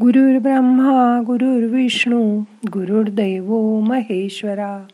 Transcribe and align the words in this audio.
गुरुर् 0.00 0.42
ब्रह्मा 0.42 1.22
गुरुर्विष्णू 1.26 2.40
गुरुर्दैव 2.72 3.80
महेश्वरा 3.80 4.86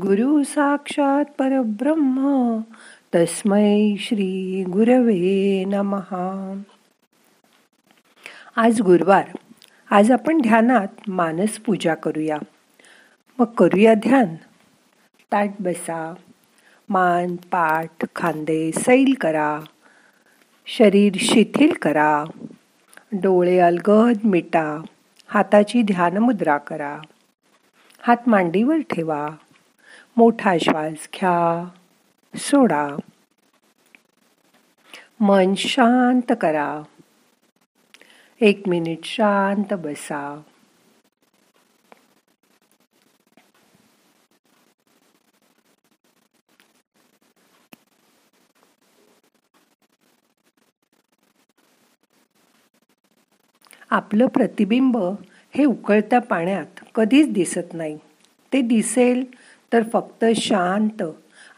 गुरु 0.00 0.42
साक्षात 0.42 1.24
परब्रह्म 1.38 2.60
तस्मै 3.14 3.94
श्री 3.98 4.64
गुरवे 4.64 5.64
नमहा 5.64 6.54
आज 8.56 8.80
गुरुवार. 8.80 9.24
आज 9.90 10.12
आपण 10.12 10.40
ध्यानात 10.40 11.08
मानस 11.08 11.58
पूजा 11.58 11.94
करूया. 11.94 12.36
मग 13.38 13.46
करूया 13.46 13.94
ध्यान. 13.94 14.34
ताट 15.32 15.50
बसा. 15.60 16.14
मान 16.88 17.36
पाठ 17.36 18.04
खांदे 18.16 18.70
सैल 18.72 19.14
करा. 19.20 19.60
शरीर 20.66 21.12
शिथिल 21.16 21.72
करा. 21.72 22.24
डोळे 23.14 23.58
अलगद 23.58 24.18
मिटा 24.24 24.82
हाताची 25.26 25.82
ध्यानमुद्रा 25.82 26.58
करा. 26.58 26.98
हात 28.00 28.16
मांडीवर 28.26 28.76
ठेवा 28.90 29.28
मोठा 30.16 30.54
श्वास 30.60 31.08
घ्या 31.14 31.68
सोडा. 32.36 32.96
मन 35.20 35.54
शांत 35.54 36.32
करा. 36.40 36.82
एक 38.40 38.62
मिनिट 38.68 38.98
शांत 39.04 39.74
बसा. 39.74 40.40
आपलं 53.94 54.26
प्रतिबिंब 54.26 54.96
हे 55.54 55.64
उकळत्या 55.64 56.18
पाण्यात 56.18 56.84
कधीच 56.94 57.32
दिसत 57.32 57.74
नाही. 57.74 57.98
ते 58.52 58.60
दिसेल 58.60 59.24
तर 59.72 59.82
फक्त 59.92 60.24
शांत 60.36 61.02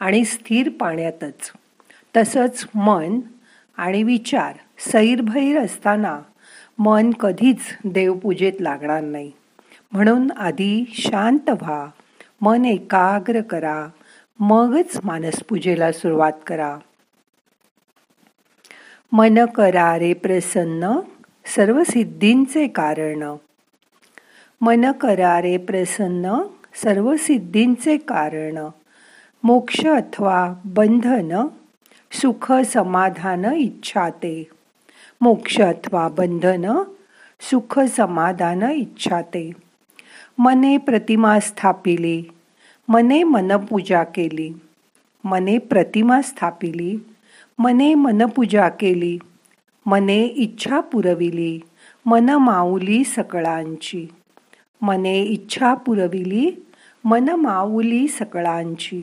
आणि 0.01 0.25
स्थिर 0.25 0.69
पाण्यातच. 0.69 1.53
तसंच 2.17 2.67
मन 2.75 3.20
आणि 3.77 4.03
विचार 4.03 4.55
सैरभैर 4.78 5.61
असताना 5.61 6.20
मन 6.78 7.11
कधीच 7.11 7.59
देवपूजेत 7.84 8.53
लागणार 8.61 9.00
नाही. 9.00 9.33
म्हणून 9.93 10.31
आधी 10.37 10.84
शांत 10.89 11.50
व्हा 11.50 11.87
मन 12.41 12.65
एकाग्र 12.65 13.41
करा 13.41 13.89
मगच 14.41 15.00
मानसपूजेला 15.05 15.93
सुरुवात 15.93 16.33
करा. 16.47 16.78
मन 19.12 19.47
करा 19.47 19.98
रे 19.98 20.12
प्रसन्न 20.12 20.98
सर्व 21.55 21.84
सिद्धींचे 21.84 22.66
कारण. 22.66 23.36
मन 24.61 24.92
करारे 24.92 25.56
प्रसन्न 25.56 26.42
सर्व 26.75 27.16
सिद्धींचे 27.16 27.97
कारण. 27.97 28.69
मोक्ष 29.42 29.86
अथवा 29.86 30.55
बंधन 30.64 31.47
सुख 32.12 32.53
समाधान 32.53 33.44
इच्छाते. 33.44 34.48
मोक्ष 35.20 35.61
अथवा 35.61 36.08
बंधन 36.08 36.83
सुख 37.41 37.78
समाधान 37.78 38.62
इच्छाते. 38.62 39.53
मने 40.38 40.78
प्रतिमा 40.78 41.38
स्थापिली 41.38 42.25
मने 42.88 43.25
मनपूजा 43.25 44.05
केली. 44.05 44.53
मने 45.25 45.58
प्रतिमा 45.58 46.20
स्थापिली 46.20 46.98
मने 47.58 47.94
मनपूजा 47.94 48.69
केली. 48.69 49.19
मने 49.87 50.23
इच्छा 50.23 50.81
पुरविली 50.81 51.61
मन 52.06 52.31
माऊली 52.31 53.05
सकळांची. 53.05 54.06
मने 54.83 55.23
इच्छा 55.23 55.75
पुरविली 55.75 56.51
मन 57.05 57.28
माऊली 57.28 58.09
सकळांची. 58.09 59.03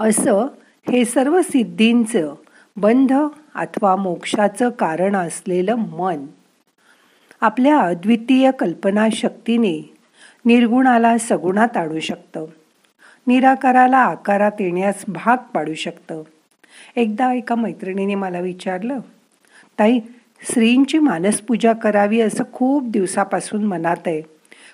असं 0.00 0.46
हे 0.90 1.04
सर्व 1.04 1.42
सिद्धींचं 1.42 2.34
बंध 2.76 3.12
अथवा 3.54 3.96
मोक्षाचं 3.96 4.70
कारण 4.70 5.16
असलेलं 5.16 5.74
मन 5.74 6.26
आपल्या 7.40 7.78
अद्वितीय 7.78 8.50
कल्पनाशक्तीने 8.50 9.94
निर्गुणाला 10.44 11.18
सगुणात 11.18 11.76
आणू 11.76 12.00
शकतं. 12.00 12.44
निराकाराला 13.26 13.98
आकारात 13.98 14.52
येण्यास 14.60 15.04
भाग 15.08 15.36
पाडू 15.36 15.74
शकतं. 15.74 16.22
एकदा 16.96 17.32
एका 17.32 17.54
मैत्रिणीने 17.54 18.14
मला 18.14 18.40
विचारलं 18.40 19.00
ताई 19.78 20.00
श्रींची 20.52 20.98
मानसपूजा 20.98 21.72
करावी 21.72 22.20
असं 22.20 22.44
खूप 22.52 22.88
दिवसापासून 22.88 23.64
मनात 23.64 23.96
आहे. 24.06 24.22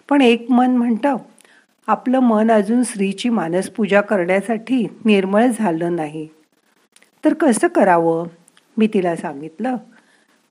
पण 0.08 0.20
एक 0.22 0.50
मन 0.50 0.76
म्हणतं 0.76 1.16
आपलं 1.86 2.18
मन 2.18 2.50
अजून 2.50 2.82
स्त्रीची 2.82 3.28
मानसपूजा 3.28 4.00
करण्यासाठी 4.00 4.86
निर्मळ 5.04 5.46
झालं 5.58 5.96
नाही. 5.96 6.28
तर 7.24 7.34
कसं 7.34 7.68
करावं? 7.68 8.26
मी 8.76 8.86
तिला 8.86 9.16
सांगितलं 9.16 9.76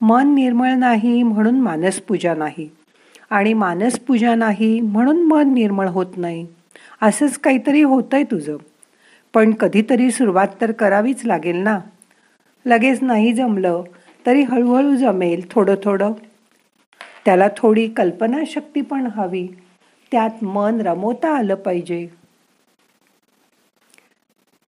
मन 0.00 0.34
निर्मळ 0.34 0.70
नाही 0.72 1.22
म्हणून 1.22 1.60
मानसपूजा 1.60 2.34
नाही. 2.34 2.70
आणि 3.30 3.54
मानसपूजा 3.54 4.34
नाही 4.34 4.80
म्हणून 4.80 5.22
मन 5.22 5.54
निर्मळ 5.54 5.88
होत 5.88 6.06
नाही. 6.16 6.46
असंच 7.02 7.38
काहीतरी 7.38 7.82
होतंय 7.82 8.22
तुझं. 8.22 8.56
पण 9.34 9.54
कधीतरी 9.54 10.10
सुरुवात 10.10 10.48
तर 10.60 10.72
करावीच 10.72 11.24
लागेल 11.24 11.56
ना. 11.56 11.80
लगेच 12.66 13.02
नाही 13.02 13.32
जमलं 13.32 13.82
तरी 14.26 14.42
हळूहळू 14.42 14.96
जमेल 14.96 15.46
थोडं 15.50 15.74
थोडं. 15.84 16.12
त्याला 17.24 17.48
थोडी 17.56 17.88
कल्पनाशक्ती 17.88 18.80
पण 18.80 19.06
हवी. 19.06 19.48
त्यात 20.12 20.44
मन 20.44 20.80
रमवता 20.80 21.38
आलं 21.38 21.54
पाहिजे. 21.54 22.08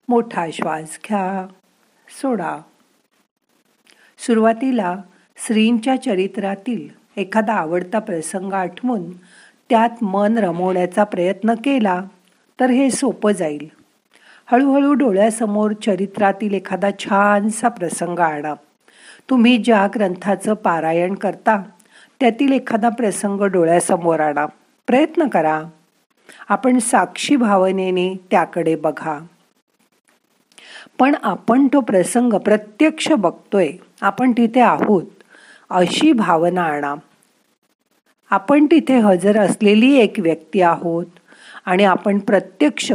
मोठा 0.10 0.48
श्वास 0.54 1.00
घ्या 1.08 1.48
सोडा. 2.22 2.58
सुरुवातीला 4.20 4.96
श्रींच्या 5.48 6.02
चरित्रातील 6.02 6.90
एखादा 7.18 7.54
आवडता 7.54 8.00
प्रसंग 8.00 8.54
आठवून 8.54 9.12
त्यात 9.70 10.04
मन 10.04 10.38
रमवण्याचा 10.38 11.04
प्रयत्न 11.04 11.54
केला 11.54 12.02
तर 12.60 12.70
हे 12.70 12.92
सोपं 12.92 13.32
जाईल. 13.32 13.81
हळूहळू 14.51 14.94
डोळ्यासमोर 14.94 15.72
चरित्रातील 15.85 16.53
एखादा 16.53 16.89
छानसा 17.00 17.67
प्रसंग 17.67 18.19
आणा. 18.19 18.53
तुम्ही 19.29 19.57
ज्या 19.57 19.88
ग्रंथाचं 19.95 20.53
पारायण 20.53 21.16
करता 21.16 21.63
त्यातील 22.19 22.51
एखादा 22.51 22.89
प्रसंग 22.89 23.41
डोळ्यासमोर 23.41 24.19
आणा. 24.19 24.45
प्रयत्न 24.88 25.28
करा. 25.28 25.63
आपण 26.50 26.79
साक्षी 26.79 27.35
भावनेने 27.35 28.13
त्याकडे 28.31 28.75
बघा. 28.75 29.19
पण 31.00 31.16
आपण 31.23 31.68
तो 31.68 31.79
प्रसंग 31.79 32.33
प्रत्यक्ष 32.33 33.12
बघतोय 33.12 33.72
आपण 34.01 34.31
तिथे 34.31 34.62
आहोत 34.62 35.03
अशी 35.69 36.12
भावना 36.12 36.63
आणा. 36.63 36.95
आपण 38.29 38.66
तिथे 38.66 39.00
हजर 39.00 39.39
असलेली 39.39 39.95
एक 39.97 40.13
व्यक्ती 40.18 40.62
आहोत 40.62 41.06
आणि 41.66 41.83
आपण 41.83 42.19
प्रत्यक्ष 42.19 42.91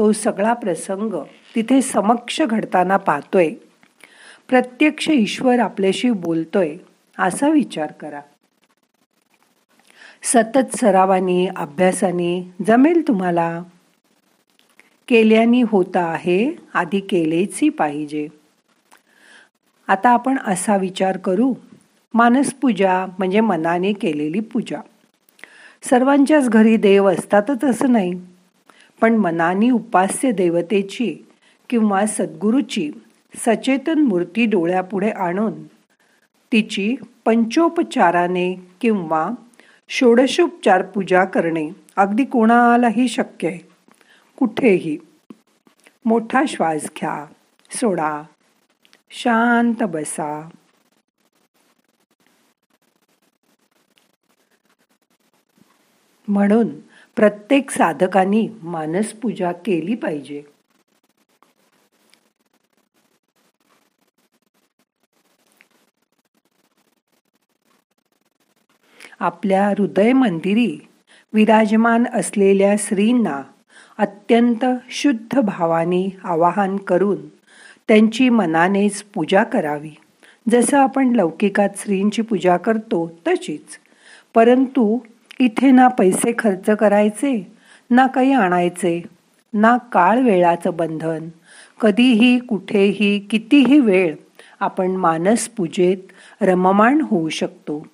तो 0.00 0.12
सगळा 0.12 0.52
प्रसंग 0.52 1.14
तिथे 1.54 1.82
समक्ष 1.82 2.42
घडताना 2.42 2.96
पाहतोय. 2.96 3.50
प्रत्यक्ष 4.48 5.08
ईश्वर 5.10 5.58
आपल्याशी 5.58 6.10
बोलतोय 6.10 6.76
असा 7.18 7.48
विचार 7.48 7.92
करा. 7.92 8.20
सतत 10.22 10.76
सरावानी 10.76 11.48
अभ्यासाने 11.56 12.54
जमेल 12.66 13.08
तुम्हाला. 13.08 13.62
केल्याने 15.08 15.62
होता 15.62 16.00
आहे 16.00 16.56
आधी 16.74 17.00
केलेच 17.00 17.58
पाहिजे. 17.78 18.28
आता 19.88 20.10
आपण 20.10 20.38
असा 20.46 20.76
विचार 20.76 21.16
करू. 21.16 21.54
मानसपूजा 22.14 23.06
म्हणजे 23.18 23.40
मनाने 23.40 23.92
केलेली 23.92 24.40
पूजा. 24.40 24.80
सर्वांच्याच 25.82 26.48
घरी 26.48 26.76
देव 26.76 27.10
असतातच 27.10 27.64
असं 27.64 27.92
नाही. 27.92 28.29
पण 29.00 29.16
मनानी 29.16 29.70
उपास्य 29.70 30.32
देवतेची 30.32 31.16
किंवा 31.70 32.06
सद्गुरूची 32.06 32.90
सचेतन 33.36 33.98
मूर्ती 33.98 34.46
डोळ्यापुढे 34.46 35.10
आणून 35.10 35.66
तिची 36.52 36.96
पंचोपचाराने 37.24 38.54
किंवा 38.80 39.30
षोडशोपचार 39.88 40.82
पूजा 40.82 41.24
करणे 41.24 41.70
अगदी 41.96 42.24
कोणालाही 42.24 43.08
शक्य 43.08 43.48
आहे. 43.48 43.58
कुठेही. 44.36 44.98
मोठा 46.04 46.42
श्वास 46.48 46.82
घ्या. 46.82 47.26
सोडा. 47.70 48.22
शांत 49.10 49.82
बसा. 49.82 50.48
म्हणून 56.28 56.68
प्रत्येक 57.20 57.70
साधकांनी 57.70 58.48
मानसपूजा 58.62 59.52
केली 59.52 59.94
पाहिजे. 59.94 60.42
आपल्या 69.20 69.68
हृदय 69.68 70.12
मंदिरी 70.12 70.88
विराजमान 71.32 72.04
असलेल्या 72.14 72.74
श्रींना 72.78 73.42
अत्यंत 73.98 74.64
शुद्ध 74.90 75.40
भावाने 75.40 76.16
आवाहन 76.24 76.76
करून 76.76 77.28
त्यांची 77.88 78.28
मनानेच 78.28 79.02
पूजा 79.02 79.44
करावी. 79.44 79.94
जसं 80.50 80.78
आपण 80.78 81.12
लौकिकात 81.16 81.68
श्रींची 81.76 82.22
पूजा 82.22 82.56
करतो 82.56 83.20
तशीच. 83.26 83.78
परंतु 84.34 84.98
इथे 85.40 85.70
ना 85.70 85.88
पैसे 85.88 86.32
खर्च 86.38 86.70
करायचे 86.70 87.52
ना 87.90 88.06
काही 88.06 88.32
आणायचे 88.32 89.02
ना 89.54 89.76
काळ 89.76 90.18
वेळाचं 90.18 90.76
बंधन. 90.76 91.28
कधीही 91.80 92.38
कुठेही 92.38 93.18
कितीही 93.18 93.80
वेळ 93.80 94.14
आपण 94.60 94.90
मानस 94.90 95.48
पूजेत 95.48 95.96
रममाण 96.42 97.00
होऊ 97.00 97.28
शकतो. 97.28 97.86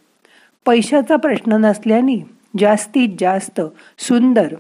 पैशाचा 0.65 1.17
प्रश्न 1.17 1.53
नसल्याने 1.53 2.27
जास्तीत 2.59 3.09
जास्त 3.19 3.61
सुंदर 3.99 4.55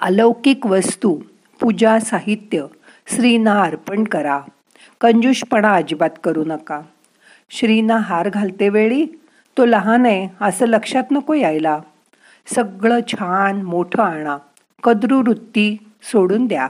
अलौकिक 0.00 0.66
वस्तू 0.66 1.20
पूजा 1.60 1.98
साहित्य 1.98 2.66
श्रींना 3.06 3.62
अर्पण 3.62 4.04
करा. 4.04 4.40
कंजूषपणा 5.00 5.74
अजिबात 5.74 6.10
करू 6.24 6.44
नका. 6.46 6.80
श्रीना 7.50 7.96
हार 7.96 8.28
घालते 8.28 8.68
वेळी 8.68 9.06
तो 9.58 9.64
लहान 9.64 10.06
आहे 10.06 10.28
असं 10.40 10.66
लक्षात 10.66 11.04
नको 11.10 11.34
यायला. 11.34 11.80
सगळं 12.46 13.00
छान 13.08 13.62
मोठं 13.62 14.02
आणा. 14.02 14.38
कद्रू 14.82 15.18
वृत्ती 15.18 15.76
सोडून 16.02 16.46
द्या. 16.46 16.68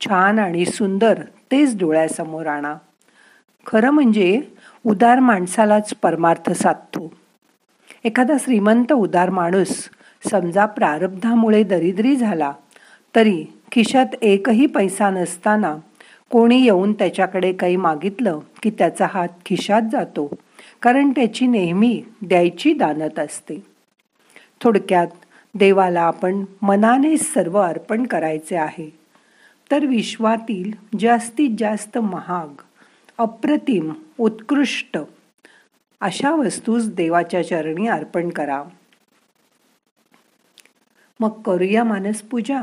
छान 0.00 0.38
आणि 0.38 0.64
सुंदर 0.64 1.22
तेच 1.50 1.78
डोळ्यासमोर 1.78 2.46
आणा. 2.46 2.74
खरं 3.66 3.90
म्हणजे 3.90 4.42
उदार 4.86 5.20
माणसालाच 5.20 5.94
परमार्थ 5.94 6.50
साधतो. 6.50 7.12
एखादा 8.04 8.34
श्रीमंत 8.40 8.92
उदार 8.92 9.30
माणूस 9.30 9.88
समजा 10.30 10.66
प्रारब्धामुळे 10.66 11.62
दरिद्री 11.62 12.16
झाला 12.16 12.52
तरी 13.14 13.44
खिशात 13.72 14.06
एकही 14.22 14.66
पैसा 14.66 15.10
नसताना 15.10 15.76
कोणी 16.30 16.62
येऊन 16.62 16.92
त्याच्याकडे 16.92 17.52
काही 17.52 17.76
मागितलं 17.76 18.38
की 18.62 18.70
त्याचा 18.70 19.06
हात 19.10 19.28
खिशात 19.46 19.82
जातो. 19.92 20.34
कारण 20.82 21.10
त्याची 21.10 21.46
नेहमी 21.46 22.04
द्यायची 22.22 22.72
दानत 22.72 23.18
असते. 23.18 23.66
थोडक्यात 24.60 25.06
देवाला 25.54 26.00
आपण 26.00 26.44
मनाने 26.62 27.16
सर्व 27.16 27.58
अर्पण 27.58 28.06
करायचे 28.06 28.56
आहे. 28.56 28.98
तर 29.70 29.86
विश्वातील 29.86 30.72
जास्तीत 31.00 31.50
जास्त 31.58 31.98
महाग 31.98 32.60
अप्रतिम 33.18 33.92
उत्कृष्ट 34.18 34.98
अशा 36.00 36.30
वस्तूस 36.30 36.86
देवाच्या 36.86 37.48
चरणी 37.48 37.86
अर्पण 37.86 38.28
करा. 38.28 38.64
मग 41.20 41.42
करूया 41.42 41.84
मानस 41.84 42.22
पूजा 42.22 42.62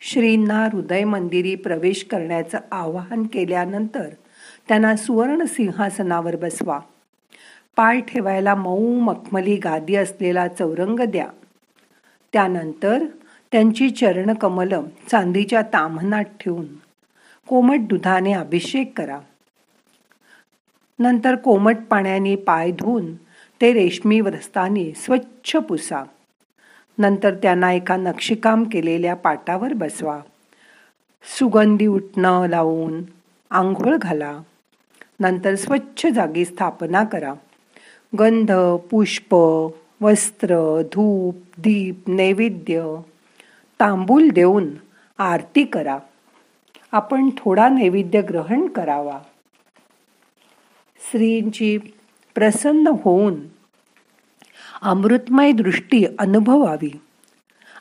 श्रींना 0.00 0.68
हृदय 0.72 1.04
मंदिरी 1.04 1.54
प्रवेश 1.54 2.06
करण्याचं 2.10 2.58
आवाहन 2.72 3.26
केल्यानंतर 3.32 4.08
त्यांना 4.68 4.96
सुवर्ण 4.96 5.44
सिंहासनावर 5.44 6.36
बसवा. 6.36 6.80
पाय 7.76 8.00
ठेवायला 8.00 8.54
मऊ 8.54 9.00
मखमली 9.00 9.56
गादी 9.56 9.94
असलेला 9.94 10.48
चौरंग 10.48 11.00
द्या. 11.00 11.28
त्यानंतर 12.32 13.04
त्यांची 13.52 13.90
चरणकमल 13.90 14.72
चांदीच्या 15.10 15.62
ताम्हणात 15.62 16.24
ठेवून 16.40 16.66
कोमट 17.48 17.78
दुधाने 17.80 18.32
अभिषेक 18.32 18.98
करा. 18.98 19.20
नंतर 20.98 21.34
कोमट 21.34 21.76
पाण्याने 21.90 22.36
पाय 22.36 22.70
धुवून 22.70 23.14
ते 23.60 23.72
रेशमी 23.72 24.20
व्रस्ताने 24.20 24.92
स्वच्छ 24.92 25.56
पुसा. 25.56 26.02
नंतर 26.98 27.34
त्यांना 27.34 27.72
एका 27.72 27.96
नक्षीकाम 27.96 28.64
केलेल्या 28.64 29.14
पाटावर 29.14 29.72
बसवा. 29.72 30.20
सुगंधी 31.38 31.86
उठणं 31.86 32.46
लावून 32.46 33.02
आंघोळ 33.50 33.96
घाला. 33.96 34.40
नंतर 35.20 35.54
स्वच्छ 35.54 36.06
जागी 36.06 36.44
स्थापना 36.44 37.04
करा. 37.04 37.34
गंध 38.18 38.52
पुष्प 38.90 39.34
वस्त्र 40.00 40.82
धूप 40.82 41.36
दीप 41.58 42.08
नैवेद्य. 42.08 42.96
तांबूल 43.80 44.28
देऊन 44.28 44.68
आरती 45.18 45.64
करा. 45.64 45.98
आपण 46.92 47.30
थोडा 47.30 47.68
नैवेद्य 47.68 48.22
ग्रहण 48.22 48.66
करावा. 48.66 49.18
स्त्रींची 50.98 51.78
प्रसन्न 52.34 52.86
होऊन 53.02 53.34
अमृतमय 54.82 55.52
दृष्टी 55.52 56.04
अनुभवावी. 56.18 57.00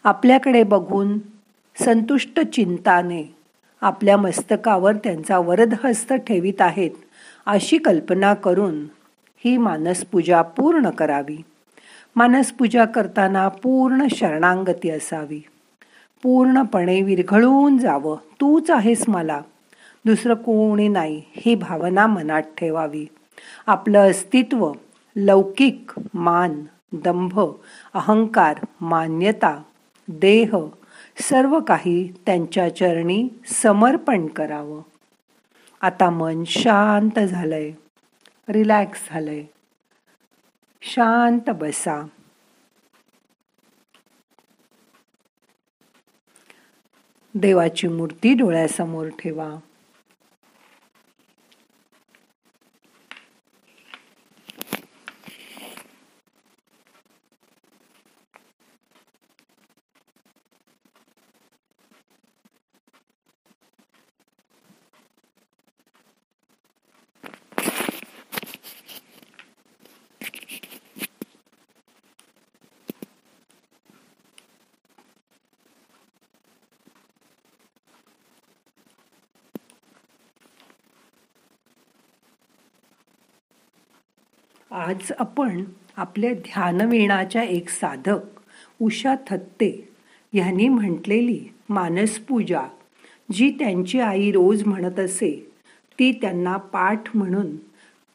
आपल्याकडे 0.03 0.63
बघून 0.63 1.19
संतुष्ट 1.85 2.39
चिंताने 2.39 3.35
आपल्या 3.81 4.17
मस्तकावर 4.17 4.95
त्यांचा 4.95 5.37
वरदहस्त 5.37 6.13
ठेवित 6.13 6.61
आहेत 6.61 6.91
अशी 7.45 7.77
कल्पना 7.77 8.33
करून 8.33 8.85
ही 9.45 9.57
मानसपूजा 9.57 10.41
पूर्ण 10.41 10.89
करावी. 10.89 11.37
मानसपूजा 12.15 12.85
करताना 12.85 13.47
पूर्ण 13.47 14.07
शरणांगती 14.15 14.89
असावी. 14.89 15.41
पूर्णपणे 16.23 17.01
विरघळून 17.01 17.77
जावं 17.77 18.15
तूच 18.15 18.71
आहेस 18.71 19.09
मला. 19.09 19.41
दुसरं 20.05 20.33
कोणी 20.33 20.87
नाही 20.87 21.21
ही 21.31 21.55
भावना 21.55 22.07
मनात 22.07 22.41
ठेवावी. 22.57 23.05
आपलं 23.67 24.09
अस्तित्व 24.09 24.71
लौकिक 25.15 25.91
मान 26.13 26.63
दंभ 26.93 27.39
अहंकार 27.93 28.57
मान्यता 28.81 29.61
देह 30.07 30.55
सर्व 31.29 31.59
काही 31.59 32.13
त्यांच्या 32.25 32.75
चरणी 32.75 33.27
समर्पण 33.47 34.27
करावं. 34.27 34.81
आता 35.81 36.09
मन 36.09 36.43
शांत 36.47 37.19
झालंय. 37.19 37.71
रिलॅक्स 38.49 39.07
झालंय. 39.09 39.43
शांत 40.81 41.49
बसा. 41.49 42.01
देवाची 47.35 47.87
मूर्ती 47.87 48.33
डोळ्यासमोर 48.33 49.07
ठेवा. 49.07 49.55
आज 84.75 85.11
आपण 85.19 85.63
आपल्या 85.97 86.33
ध्यानवीणाच्या 86.33 87.43
एक 87.43 87.69
साधक 87.69 88.19
उषा 88.81 89.15
थत्ते 89.29 89.89
ह्यांनी 90.33 90.67
म्हटलेली 90.67 91.39
मानसपूजा 91.69 92.61
जी 93.31 93.51
त्यांची 93.51 93.99
आई 93.99 94.31
रोज 94.31 94.63
म्हणत 94.65 94.99
असे 94.99 95.51
ती 95.99 96.11
त्यांना 96.11 96.57
पाठ 96.57 97.17
म्हणून 97.17 97.55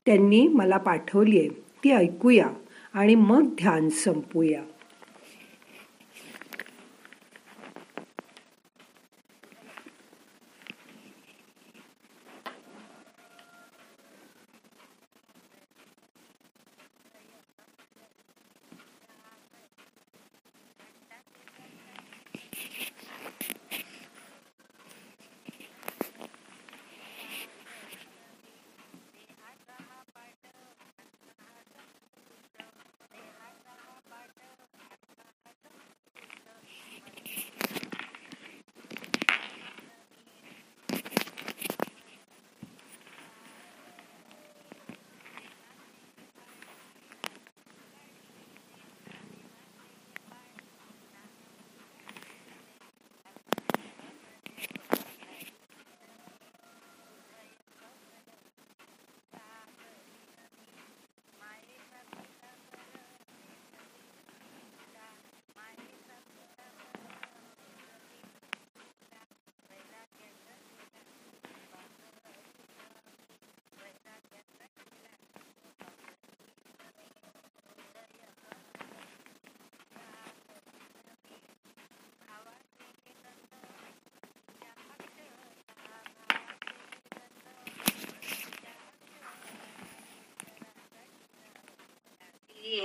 त्यांनी 0.07 0.49
मला 0.49 0.77
पाठवली 0.77 1.39
आहे 1.39 1.49
ती 1.85 1.91
ऐकूया 1.91 2.49
आणि 2.95 3.15
मग 3.15 3.47
ध्यान 3.47 3.89
संपूया. 3.89 4.63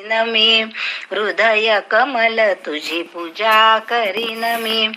मी. 0.03 0.61
हृदय 1.11 1.81
कमल 1.91 2.53
तुझी 2.53 3.03
पूजा 3.03 3.79
करीन 3.79 4.59
मी. 4.59 4.87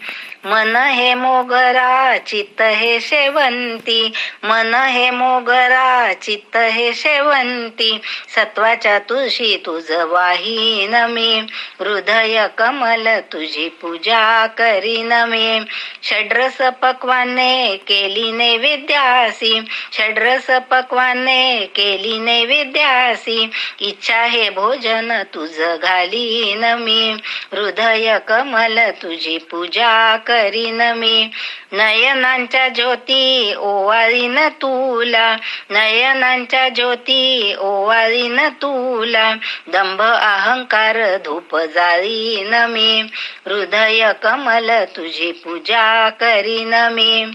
मन 0.46 0.76
हे 0.76 1.14
मोगरा 1.14 2.18
चित्त 2.18 2.62
हे 2.62 3.00
शेवंती. 3.00 4.12
मन 4.44 4.74
हे 4.74 5.10
मोगरा 5.10 6.12
चित्त 6.22 6.56
हे 6.56 6.94
शेवंती. 6.94 8.00
सत्वाच्या 8.36 8.98
तुळशी 8.98 9.62
तुझ 9.66 9.90
वाहीन 9.90 10.94
मी. 11.10 11.40
हृदय 11.80 12.46
कमल 12.58 13.08
तुझी 13.32 13.68
पूजा 13.68 14.46
करीन 14.46 15.12
मी. 15.12 15.60
षड्रस 16.02 16.56
पक्वाने 16.82 17.76
केली 17.76 18.32
नैवेद्यासी 18.32 19.60
षड्रस 19.92 20.50
पक्वाने 20.70 21.66
केली 21.74 22.18
नैवेद्यासी 22.18 23.50
इच्छा 23.80 24.22
हे 24.22 24.50
भोजन 24.50 25.22
तुझ 25.22 25.60
घालीन 25.82 26.64
मी. 26.78 27.12
हृदय 27.52 28.18
कमल 28.28 28.78
तुझी 28.90 29.38
पूजा 29.38 30.16
करीन 30.16 30.80
मी. 30.96 31.30
नयनांच्या 31.72 32.68
ज्योती 32.68 33.54
ओवाळी 33.58 34.27
ओवाळीन 34.28 34.48
तुला 34.48 35.36
नयनांच्या 35.70 36.68
ज्योती 36.68 37.54
ओवाळीन 37.60 38.48
तुला. 38.48 39.34
दंभ 39.68 40.02
अहंकार 40.02 41.16
धूप 41.16 41.56
जाळीन 41.56 42.54
मी. 42.70 43.02
हृदय 43.46 44.12
कमल 44.22 44.70
तुझी 44.96 45.32
पूजा 45.32 46.08
करीन 46.08 46.74
मी. 46.92 47.26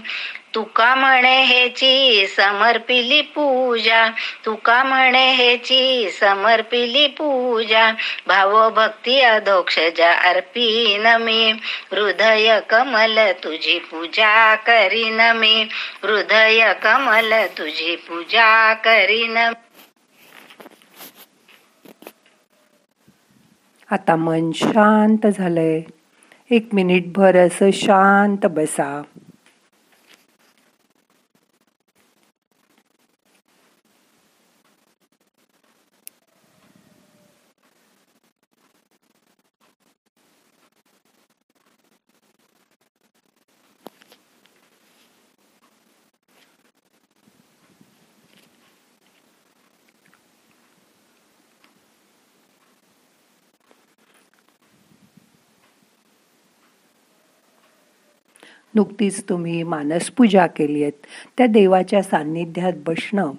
तुका 0.54 0.94
म्हणे 0.94 1.42
हेची 1.44 2.26
समर्पिली 2.26 3.20
पूजा. 3.20 4.10
तुका 4.44 4.82
म्हणे 4.84 5.32
हेची 5.32 6.10
समर्पिली 6.10 7.06
पूजा. 7.06 7.92
भाव 8.26 8.70
भक्ती 8.70 9.20
अधोक्षजा 9.20 10.12
अर्पीन 10.12 11.06
मी. 11.22 11.52
हृदय 11.92 12.60
कमल 12.70 13.18
तुझी 13.44 13.78
पूजा 13.78 14.54
करीन 14.54 15.20
मी. 15.36 15.66
हृदय 16.02 16.72
कमल 16.82 17.32
तुझी 17.58 17.96
पूजा 17.96 18.74
करीन 18.74 19.36
आता 23.90 24.16
मन 24.16 24.50
शांत 24.54 25.26
झालंय. 25.26 25.80
एक 26.50 26.68
मिनिट 26.72 27.02
भर 27.06 27.36
असं 27.36 27.70
शांत 27.70 28.46
बसा. 28.46 29.02
नुकतीच 58.74 59.28
तुम्ही 59.28 59.62
मानसपूजा 59.62 60.46
केली 60.46 60.82
आहेत. 60.82 61.06
त्या 61.38 61.46
देवाच्या 61.46 62.02
सान्निध्यात 62.02 62.72
बसणं 62.86 63.32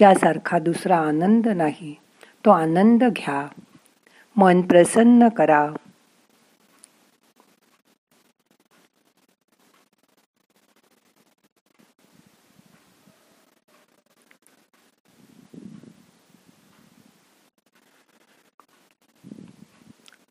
यासारखा 0.00 0.58
दुसरा 0.58 0.98
आनंद 0.98 1.48
नाही. 1.48 1.94
तो 2.44 2.50
आनंद 2.50 3.04
घ्या. 3.04 3.48
मन 4.36 4.60
प्रसन्न 4.60 5.28
करा. 5.28 5.70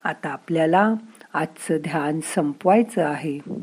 आता 0.04 0.30
आपल्याला 0.30 0.94
आजचं 1.34 1.78
ध्यान 1.78 2.20
संपवायचं 2.36 3.06
आहे. 3.06 3.63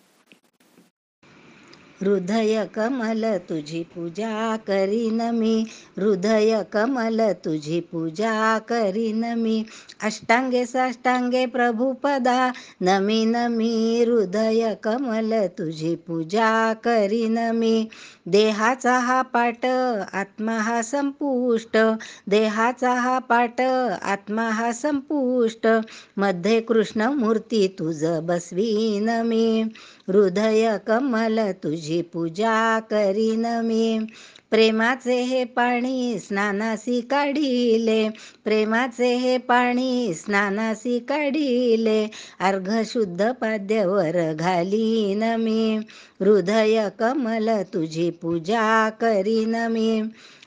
हृदय 2.01 2.65
कमल 2.75 3.23
तुझी 3.49 3.81
पूजा 3.95 4.57
करीन 4.57 5.21
मी. 5.35 5.55
हृदय 5.99 6.63
कमल 6.73 7.21
तुझी 7.43 7.79
पूजा 7.81 8.33
करीन 8.59 9.25
मी. 9.39 9.65
अष्टांगे 10.03 10.65
साष्टांगे 10.65 11.45
प्रभुपदा 11.47 12.37
नमी 12.81 13.25
नमी 13.25 13.73
हृदय 14.03 14.75
कमल 14.83 15.47
तुझी 15.57 15.95
पूजा 16.07 16.51
करीन 16.83 17.39
मी. 17.55 17.89
देहाचा 18.27 18.97
हा 18.99 19.21
पाट 19.33 19.65
आत्मा 20.13 20.57
हा 20.59 20.81
संपुष्ट. 20.81 21.77
देहाचा 22.29 22.93
हा 22.93 23.17
पाट 23.19 23.61
आत्मा 23.61 24.49
हा 24.49 24.71
संपुष्ट. 24.71 25.67
मध्ये 26.17 26.59
कृष्ण 26.61 27.07
मूर्ती 27.13 27.67
तुझ 27.79 28.03
बसवीन 28.23 29.09
मी. 29.27 29.45
हृदय 30.09 30.79
कमल 30.87 31.51
तुझी 31.51 32.01
पूजा 32.01 32.79
करीन 32.79 33.45
मी. 33.65 33.99
प्रेमाचे 34.51 35.21
हे 35.21 35.45
पाणी 35.45 36.19
स्नानासी 36.19 37.01
काढिले. 37.01 38.09
प्रेमाचे 38.43 39.15
हे 39.15 39.37
पाणी 39.37 40.13
स्नानासी 40.13 40.99
काढिले. 40.99 42.05
अर्घ 42.39 42.81
शुद्ध 42.85 43.31
पाद्यवर 43.31 44.33
घालीन 44.33 45.23
मी. 45.39 45.77
हृदय 46.21 46.89
कमल 46.99 47.63
तुझी 47.73 48.09
पूजा 48.11 48.89
करीन 48.89 49.55
मी. 49.71 50.01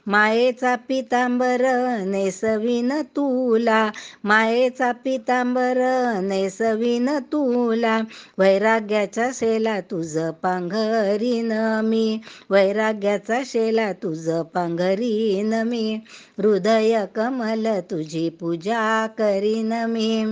मायेचा 0.06 0.74
पितांबर 0.88 1.62
नेसवीन 2.06 2.90
तुला 3.16 3.90
मायेचा 4.24 4.90
पितांबर 5.04 5.78
नेसवीन 6.22 7.08
तुला. 7.32 7.98
वैराग्याच्या 8.38 9.28
शेला 9.34 9.78
तुझ 9.80 10.16
पांघरीन 10.42 11.52
मी 11.84 12.18
वैराग्याचा 12.50 13.40
शेला 13.46 13.92
तुझ 13.92 14.28
पांघरीन 14.54 15.54
मी. 15.62 15.94
हृदय 16.38 17.04
कमल 17.14 17.66
तुझी 17.90 18.28
पूजा 18.40 19.06
करीन 19.18 19.72
मी. 19.88 20.24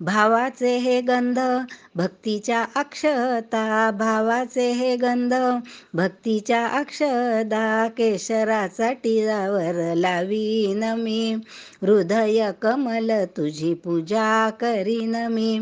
भावाचे 0.00 0.76
हे 0.78 1.00
गंध 1.00 1.38
भक्तीच्या 1.96 2.64
अक्षता 2.76 3.90
भावाचे 3.90 4.70
हे 4.72 4.94
गंध 4.96 5.34
भक्तीच्या 5.94 6.64
अक्षदा 6.78 7.86
केशराचा 7.88 8.92
टिरावर 9.02 9.82
लावीन 9.96 10.84
मी. 10.94 11.34
हृदय 11.82 12.50
कमल 12.62 13.10
तुझी 13.36 13.74
पूजा 13.74 14.50
करीन 14.60 15.16
मी. 15.26 15.58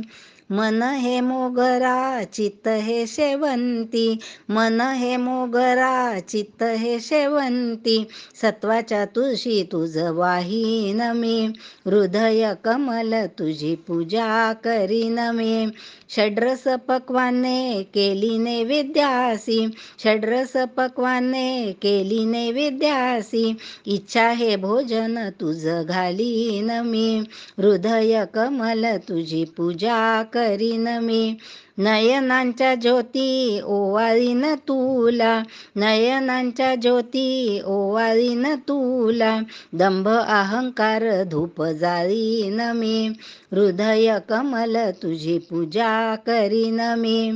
मन 0.50 0.82
हे 0.82 1.20
मोगरा 1.20 2.24
चित्त 2.24 2.68
हे 2.68 3.06
शेवंती. 3.06 4.18
मन 4.50 4.80
हे 4.80 5.16
मोगरा 5.16 6.20
चित्त 6.20 6.62
हे 6.62 7.00
शेवंती. 7.00 8.06
सत्वाच्या 8.42 9.04
तुळशी 9.04 9.68
तुझ 9.72 9.98
वाहीन 9.98 11.02
मी. 11.16 11.48
हृदय 11.86 12.54
कमल 12.64 13.14
तुझी 13.38 13.74
पूजा 13.74 14.52
करीन 14.52 15.18
मी. 15.18 15.66
षड्रस 16.10 16.62
पक्वाने 16.88 17.82
केली 17.94 18.38
नैवेद्यासी 18.38 19.66
षड्रस 20.02 20.52
पक्वाने 20.76 21.72
केली 21.82 22.24
नैवेद्यासी 22.24 23.56
इच्छा 23.86 24.28
हे 24.30 24.56
भोजन 24.56 25.28
तुझ 25.28 25.66
घालीन 25.66 26.70
मी. 26.86 27.24
हृदय 27.58 28.26
कमल 28.34 28.96
तुझी 28.96 29.44
पूजा 29.44 30.22
करीन 30.36 30.88
मी. 30.88 31.36
नयनांच्या 31.78 32.74
ज्योती 32.74 33.60
ओवाळीन 33.64 34.54
तुला. 34.54 35.42
नयनांच्या 35.76 36.74
ज्योती 36.74 37.60
ओवाळीन 37.66 38.54
तुला. 38.54 39.40
दंभ 39.72 40.08
अहंकार 40.08 41.24
धूप 41.24 41.62
जाळीन 41.62 42.60
मी. 42.60 43.08
हृदय 43.52 44.18
कमल 44.28 44.76
तुझी 45.02 45.38
पूजा 45.38 46.14
करीन 46.26 46.80
मी. 46.98 47.32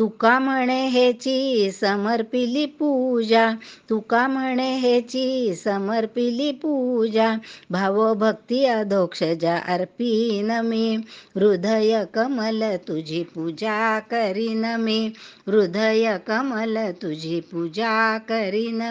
तुका 0.00 0.38
म्हणे 0.38 0.86
हेची 0.88 1.70
समर्पिली 1.70 2.64
पूजा 2.78 3.44
तुका 3.90 4.26
म्हणे 4.26 4.68
हेची 4.78 5.54
समर्पिली 5.54 6.50
पूजा. 6.62 7.34
भावभक्ती 7.70 8.64
अधोक्षजा 8.66 9.56
अर्पीन 9.74 10.50
मी 10.64 10.96
हृदय 11.36 12.02
कमल 12.14 12.62
तुझी 12.88 13.22
पूजा 13.34 13.98
करीन 14.10 14.64
मी 14.80 14.98
हृदय 15.46 16.16
कमल 16.26 16.78
तुझी 17.02 17.40
पूजा 17.52 17.92
करीन 18.28 18.82